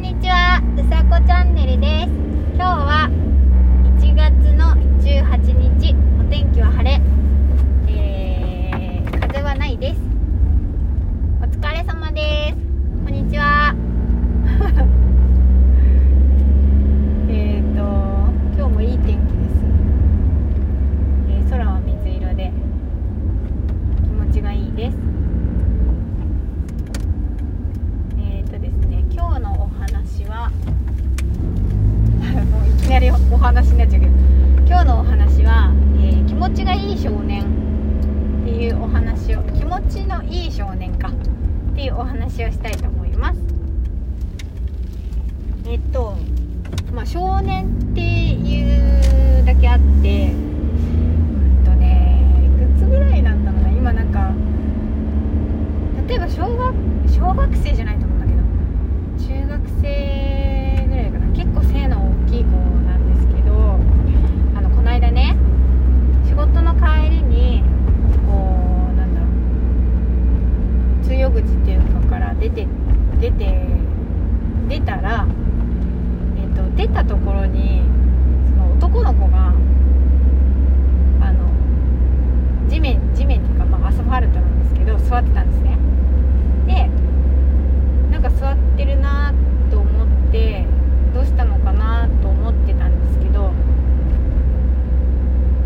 [0.00, 0.60] んにちは。
[0.76, 2.08] うさこチャンネルです。
[2.56, 3.08] 今日は
[4.00, 5.94] 1月の18日。
[6.18, 6.98] お天気は晴れ
[7.88, 10.00] えー、風はないです
[11.42, 12.54] お疲れ様です
[13.04, 13.74] こんにちは
[17.28, 17.80] えーと
[18.56, 19.60] 今日もいい天気です、
[21.28, 22.52] えー空は水色で
[24.02, 24.96] 気持ちがいいです
[28.18, 30.56] えーとですね今日のお話はも
[32.64, 34.12] ういきなりお話になっちゃうけど
[34.68, 37.44] 今日のお話は、えー気持ちがいい少年っ
[38.46, 41.08] ていうお話を気持ちのいい少年か。
[41.08, 41.12] っ
[41.74, 43.40] ていうお話をしたいと思います。
[45.66, 46.14] えっと
[46.92, 50.34] まあ少年っていうだけあってう
[51.62, 53.70] んとねいくつぐらいなんだろうな。
[53.70, 54.32] 今なんか
[56.08, 56.74] 例えば小学
[57.08, 58.42] 小学生じゃないと思うんだけど
[59.32, 63.78] 中学生ぐらいかな結構背の大きい子なんですけど
[64.56, 65.36] あのこの間ね
[66.26, 67.62] 仕事の帰りに
[68.26, 69.26] こうなんだろ
[71.00, 72.66] う通用口っていうのから出て
[73.20, 73.66] 出て
[74.68, 75.26] 出たら
[76.36, 77.82] えっ、と出たところに
[78.48, 79.52] その男の子が
[81.20, 81.50] あの
[82.68, 85.78] 地面地面っていうか、まあ、アスファルトなんですけど座ってたんですね。
[86.66, 86.88] で
[88.10, 89.32] なんか座ってるな
[89.70, 90.64] と思って
[91.14, 93.52] どうしたのかなと思ってたんですけど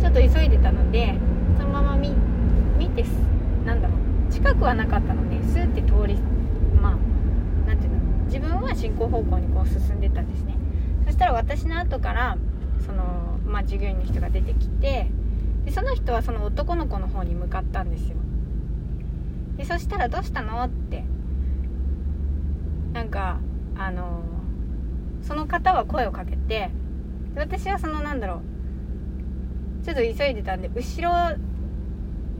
[0.00, 1.14] ちょっと急いでたので
[1.58, 2.14] そのまま見
[2.78, 3.08] 見てす
[3.64, 3.99] なんだろう。
[4.30, 6.16] 近くはなかったのでスーって通り
[6.80, 10.54] まあなんていうの自分は進行方向にこう進んでたんですね
[11.04, 12.38] そしたら私の後から
[12.86, 15.10] その、まあ、従業員の人が出てきて
[15.64, 18.16] でその人はその男の子の方に向かったんですよ
[19.56, 21.04] でそしたら「どうしたの?」って
[22.92, 23.38] なんか
[23.76, 24.22] あの
[25.22, 26.70] その方は声をかけて
[27.36, 28.40] 私はそのなんだろ
[29.82, 31.36] うちょっと急いでたんで後ろ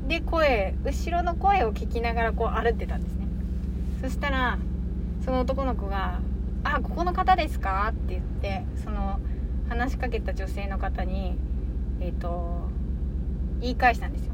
[0.09, 3.27] で声後ろの声を聞きながらこう歩ってたんですね。
[4.03, 4.59] そしたら
[5.25, 6.21] その男の子が
[6.65, 9.21] 「あここの方ですか?」って言ってその
[9.69, 11.37] 話しかけた女性の方に
[12.01, 12.69] えっ、と
[13.61, 14.33] 言い返したんですよ。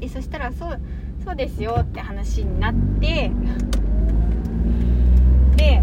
[0.00, 0.80] でそしたら「そう
[1.24, 3.30] そうですよ」って話になって
[5.56, 5.82] で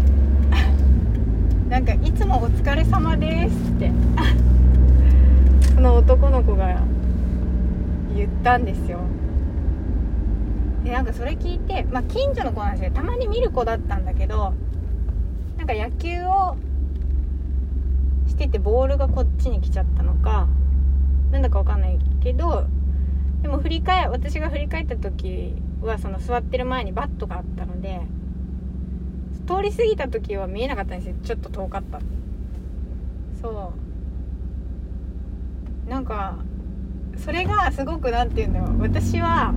[1.70, 3.90] なんか「いつもお疲れ様です」って。
[5.76, 6.80] その男の子が
[8.14, 9.00] 言ったんですよ。
[10.84, 12.90] でなんかそれ聞いて、まあ、近所の子なんですよ。
[12.92, 14.54] たまに見る子だったんだけど
[15.56, 16.56] なんか野球を
[18.28, 20.48] しててボールがこっちに来ちゃったのか
[21.32, 22.66] なんだかわかんないけど
[23.42, 28.00] でも振り返私が振り返った時はその座ってる前にバットがあったので
[29.46, 31.14] 通り過ぎた時は見えなかったんですよ。
[31.22, 32.00] ちょっと遠かった。
[33.40, 33.72] そ
[35.86, 35.88] う。
[35.88, 36.38] なんか
[37.24, 38.82] それがすごく何て言うんだろう。
[38.82, 39.52] 私は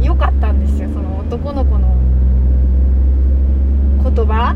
[0.00, 0.88] 良かったんですよ。
[0.90, 1.96] その男の子の
[4.02, 4.54] 言葉。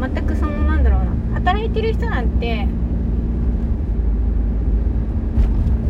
[0.00, 1.08] 全くそのなんだろうな。
[1.34, 2.68] 働いてる人なんて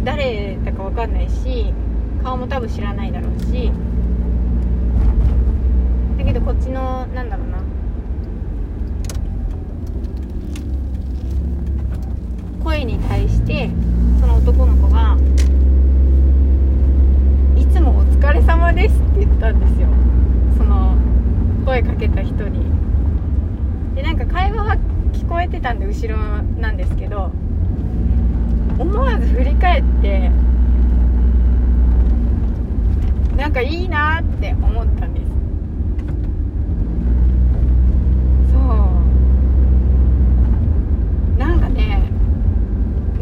[0.05, 1.75] 誰だか分かんないし
[2.23, 3.73] 顔も多分知らないだろうし
[6.17, 7.59] だけどこっちのなんだろうな
[12.65, 13.71] 声に対して
[14.21, 15.17] その男の子が
[17.57, 19.89] 「いつもお疲れ様です」って言ったんですよ。
[20.59, 20.95] その
[21.65, 22.67] 声かけた人に。
[23.95, 24.77] でなんか会話は
[25.13, 26.17] 聞こえてたんで後ろ
[26.61, 27.33] なんですけど
[28.79, 30.31] 思わず振り返って
[33.37, 35.27] なんかいいなって思ったんです。
[38.53, 38.59] そ
[41.37, 41.39] う。
[41.39, 42.11] なんかね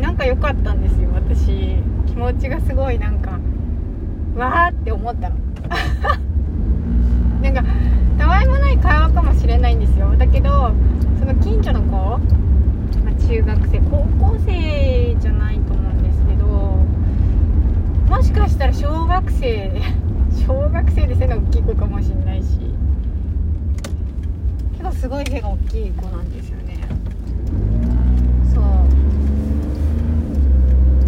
[0.00, 1.76] なんか良かったんですよ私。
[2.06, 3.25] 気持ちがすごいなんか。
[4.36, 5.36] わーって思ったの。
[7.42, 7.64] なんか
[8.18, 10.14] たわいもない会話かもしれないんですよ。
[10.16, 10.72] だけど
[11.18, 12.20] その近所の子、ま
[13.10, 16.44] あ、中学生高校生じゃないと思うんですけど
[18.08, 19.72] もしかしたら小学生
[20.46, 22.58] 小学生で背の大きい子かもしれないし
[24.72, 26.76] 結構すごい背が大きい子なんですよね。
[28.54, 28.64] そう。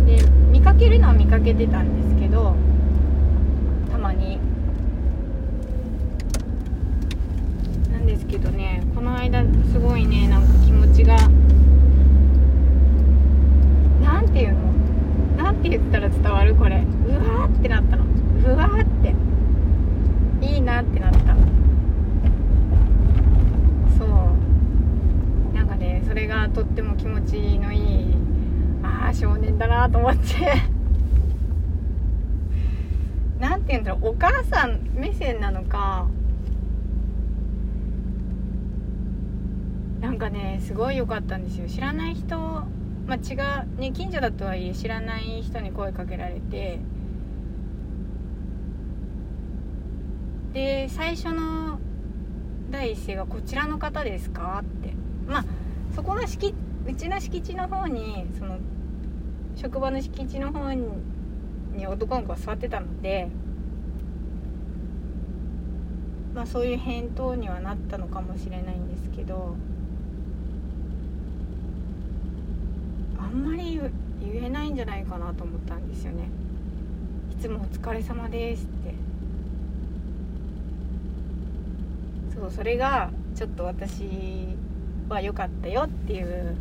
[0.06, 2.54] で見かけるのは見かけてたんですけど
[16.48, 16.76] るこれ。
[16.76, 16.80] う
[17.12, 18.04] わーってなったの。
[18.04, 18.08] う
[18.56, 19.14] わーって。
[20.46, 21.18] いいなってなった。
[23.98, 24.08] そう。
[25.54, 28.14] なんかねそれがとっても気持ちのいい
[28.82, 30.62] ああ少年だなと思って。
[33.38, 34.08] なんて言うんだろう。
[34.08, 36.06] お母さん目線なのか
[40.00, 41.68] なんかねすごい良かったんですよ。
[41.68, 42.66] 知らない人
[43.08, 43.36] まあ違
[43.76, 46.78] うね近所だとはいえ知らない人に声かけられて
[50.52, 51.80] で最初の
[52.70, 54.92] 第一声が「こちらの方ですか?」って
[55.26, 55.44] まあ
[55.94, 56.54] そこの敷
[56.86, 58.58] うちの敷地の方にその
[59.56, 60.86] 職場の敷地の方に
[61.86, 63.28] 男の子が座ってたので
[66.34, 69.56] まあそういう返答にはなったのかもしれないんですけど
[73.28, 73.80] んまり
[74.20, 76.28] 言えないんじゃないかなと思ったんですよね
[77.32, 78.94] いつもお疲れ様ですって
[82.34, 84.04] そうそれがちょっと私
[85.08, 86.56] は良かったよっていう、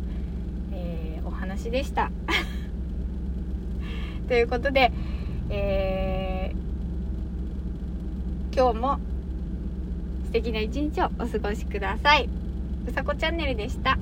[0.72, 2.10] えー、お話でした
[4.28, 4.92] ということで、
[5.50, 8.98] えー、今日も
[10.26, 12.28] 素敵な一日をお過ごしください。
[12.86, 13.96] うさこチャンネルでした。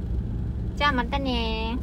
[0.76, 1.78] じゃあまたね